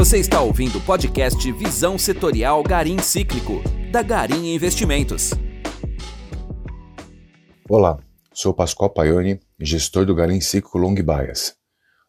Você 0.00 0.16
está 0.16 0.40
ouvindo 0.40 0.78
o 0.78 0.80
podcast 0.80 1.52
Visão 1.52 1.98
Setorial 1.98 2.62
Garim 2.62 2.98
Cíclico, 3.00 3.60
da 3.92 4.00
Garim 4.00 4.54
Investimentos. 4.54 5.32
Olá, 7.68 7.98
sou 8.32 8.54
Pascoal 8.54 8.88
Paioni, 8.88 9.38
gestor 9.60 10.06
do 10.06 10.14
Garim 10.14 10.40
Cíclico 10.40 10.78
Long 10.78 10.94
Bias. 10.94 11.54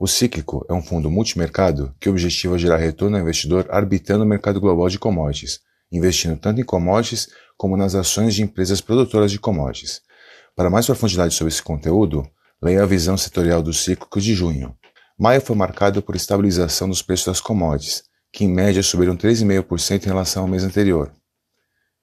O 0.00 0.08
Cíclico 0.08 0.66
é 0.68 0.72
um 0.72 0.82
fundo 0.82 1.08
multimercado 1.08 1.94
que 2.00 2.08
objetiva 2.08 2.58
gerar 2.58 2.78
retorno 2.78 3.18
ao 3.18 3.22
investidor 3.22 3.68
arbitrando 3.70 4.24
o 4.24 4.26
mercado 4.26 4.60
global 4.60 4.88
de 4.88 4.98
commodities, 4.98 5.60
investindo 5.92 6.36
tanto 6.36 6.60
em 6.60 6.64
commodities 6.64 7.28
como 7.56 7.76
nas 7.76 7.94
ações 7.94 8.34
de 8.34 8.42
empresas 8.42 8.80
produtoras 8.80 9.30
de 9.30 9.38
commodities. 9.38 10.00
Para 10.56 10.68
mais 10.68 10.86
profundidade 10.86 11.34
sobre 11.34 11.52
esse 11.52 11.62
conteúdo, 11.62 12.28
leia 12.60 12.82
a 12.82 12.86
visão 12.86 13.16
setorial 13.16 13.62
do 13.62 13.72
Cíclico 13.72 14.20
de 14.20 14.34
junho. 14.34 14.74
Maio 15.18 15.40
foi 15.40 15.56
marcado 15.56 16.02
por 16.02 16.14
estabilização 16.14 16.86
dos 16.90 17.00
preços 17.00 17.24
das 17.24 17.40
commodities, 17.40 18.02
que 18.30 18.44
em 18.44 18.52
média 18.52 18.82
subiram 18.82 19.16
3,5% 19.16 20.04
em 20.04 20.08
relação 20.08 20.42
ao 20.42 20.48
mês 20.48 20.62
anterior. 20.62 21.10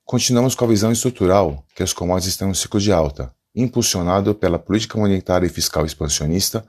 Continuamos 0.04 0.56
com 0.56 0.66
a 0.66 0.68
visão 0.68 0.92
estrutural 0.92 1.64
que 1.76 1.84
as 1.84 1.94
commodities 1.94 2.34
estão 2.34 2.48
em 2.48 2.52
um 2.52 2.56
ciclo 2.56 2.80
de 2.80 2.92
alta, 2.92 3.32
impulsionado 3.56 4.34
pela 4.34 4.58
política 4.58 4.98
monetária 4.98 5.46
e 5.46 5.50
fiscal 5.50 5.86
expansionista, 5.86 6.66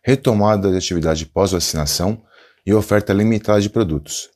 retomada 0.00 0.70
de 0.70 0.76
atividade 0.76 1.26
pós-vacinação 1.26 2.22
e 2.64 2.72
oferta 2.72 3.12
limitada 3.12 3.60
de 3.60 3.68
produtos. 3.68 4.30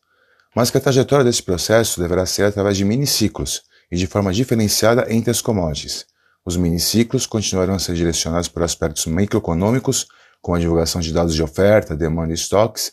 Mas 0.56 0.68
que 0.68 0.78
a 0.78 0.80
trajetória 0.80 1.24
desse 1.24 1.44
processo 1.44 2.00
deverá 2.00 2.26
ser 2.26 2.42
através 2.42 2.76
de 2.76 2.84
miniciclos 2.84 3.62
e 3.88 3.96
de 3.96 4.08
forma 4.08 4.32
diferenciada 4.32 5.06
entre 5.14 5.30
as 5.30 5.40
commodities. 5.40 6.06
Os 6.44 6.56
miniciclos 6.56 7.24
continuarão 7.24 7.74
a 7.74 7.78
ser 7.78 7.94
direcionados 7.94 8.48
por 8.48 8.64
aspectos 8.64 9.06
macroeconômicos 9.06 10.08
com 10.42 10.52
a 10.52 10.58
divulgação 10.58 11.00
de 11.00 11.12
dados 11.12 11.34
de 11.34 11.42
oferta, 11.42 11.96
demanda 11.96 12.32
e 12.32 12.34
estoques, 12.34 12.92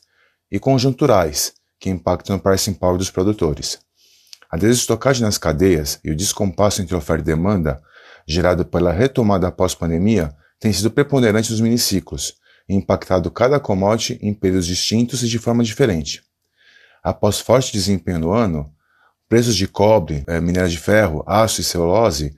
e 0.51 0.59
conjunturais, 0.59 1.53
que 1.79 1.89
impactam 1.89 2.37
no 2.37 2.41
pricing 2.41 2.73
power 2.73 2.97
dos 2.97 3.09
produtores. 3.09 3.79
A 4.49 4.55
desestocagem 4.55 5.23
nas 5.23 5.37
cadeias 5.37 5.99
e 6.03 6.11
o 6.11 6.15
descompasso 6.15 6.81
entre 6.81 6.95
oferta 6.95 7.23
e 7.23 7.25
demanda, 7.25 7.81
gerado 8.27 8.63
pela 8.63 8.91
retomada 8.91 9.47
após 9.47 9.73
pandemia, 9.73 10.33
tem 10.59 10.71
sido 10.71 10.91
preponderante 10.91 11.51
nos 11.51 11.59
miniciclos, 11.59 12.35
e 12.67 12.75
impactado 12.75 13.31
cada 13.31 13.59
commodity 13.59 14.19
em 14.21 14.31
períodos 14.31 14.67
distintos 14.67 15.23
e 15.23 15.27
de 15.27 15.39
forma 15.39 15.63
diferente. 15.63 16.21
Após 17.03 17.39
forte 17.39 17.73
desempenho 17.73 18.19
no 18.19 18.31
ano, 18.31 18.71
preços 19.27 19.55
de 19.55 19.67
cobre, 19.67 20.23
eh, 20.27 20.39
minério 20.39 20.69
de 20.69 20.77
ferro, 20.77 21.23
aço 21.25 21.61
e 21.61 21.63
celulose 21.63 22.35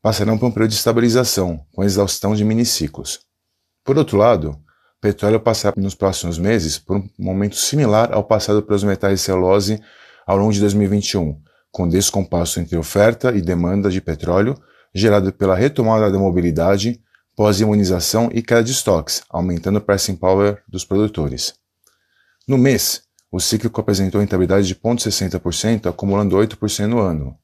passarão 0.00 0.38
por 0.38 0.46
um 0.46 0.50
período 0.50 0.70
de 0.70 0.76
estabilização, 0.76 1.66
com 1.72 1.82
exaustão 1.82 2.34
de 2.34 2.44
miniciclos. 2.44 3.20
Por 3.84 3.98
outro 3.98 4.16
lado, 4.16 4.50
o 4.50 5.00
petróleo 5.00 5.40
passará 5.40 5.74
nos 5.76 5.94
próximos 5.94 6.38
meses 6.38 6.78
por 6.78 6.96
um 6.96 7.08
momento 7.18 7.56
similar 7.56 8.12
ao 8.12 8.22
passado 8.22 8.62
pelos 8.62 8.84
metais 8.84 9.18
de 9.18 9.24
celulose 9.24 9.82
ao 10.26 10.36
longo 10.36 10.52
de 10.52 10.60
2021, 10.60 11.40
com 11.70 11.88
descompasso 11.88 12.60
entre 12.60 12.76
oferta 12.76 13.32
e 13.32 13.40
demanda 13.40 13.90
de 13.90 14.00
petróleo 14.00 14.56
gerado 14.94 15.32
pela 15.32 15.56
retomada 15.56 16.10
da 16.10 16.18
mobilidade, 16.18 17.00
pós-imunização 17.34 18.28
e 18.32 18.42
queda 18.42 18.62
de 18.62 18.72
estoques, 18.72 19.22
aumentando 19.28 19.78
o 19.78 19.80
pricing 19.80 20.16
power 20.16 20.62
dos 20.68 20.84
produtores. 20.84 21.54
No 22.46 22.58
mês, 22.58 23.02
o 23.30 23.40
cíclico 23.40 23.80
apresentou 23.80 24.20
rentabilidade 24.20 24.66
de 24.66 24.74
0,60%, 24.74 25.88
acumulando 25.88 26.36
8% 26.36 26.86
no 26.86 27.00
ano. 27.00 27.34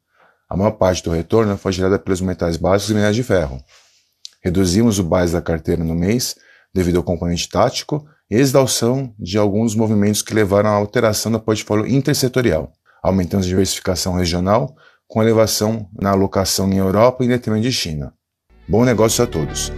A 0.48 0.56
maior 0.56 0.72
parte 0.72 1.02
do 1.02 1.10
retorno 1.10 1.56
foi 1.56 1.72
gerada 1.72 1.98
pelos 1.98 2.20
metais 2.20 2.56
básicos 2.56 2.90
e 2.90 2.94
minério 2.94 3.14
de 3.14 3.22
ferro, 3.22 3.62
Reduzimos 4.42 4.98
o 4.98 5.04
base 5.04 5.32
da 5.32 5.42
carteira 5.42 5.82
no 5.82 5.94
mês 5.94 6.36
devido 6.72 6.96
ao 6.96 7.02
componente 7.02 7.48
tático 7.48 8.06
e 8.30 8.36
exaustão 8.36 9.14
de 9.18 9.38
alguns 9.38 9.74
movimentos 9.74 10.22
que 10.22 10.34
levaram 10.34 10.70
à 10.70 10.74
alteração 10.74 11.32
do 11.32 11.40
portfólio 11.40 11.86
intersetorial. 11.86 12.72
Aumentamos 13.02 13.46
a 13.46 13.48
diversificação 13.48 14.14
regional 14.14 14.76
com 15.06 15.22
elevação 15.22 15.88
na 15.98 16.10
alocação 16.10 16.70
em 16.70 16.76
Europa 16.76 17.22
e 17.22 17.26
em 17.26 17.30
detrimento 17.30 17.62
de 17.62 17.72
China. 17.72 18.12
Bom 18.68 18.84
negócio 18.84 19.24
a 19.24 19.26
todos! 19.26 19.72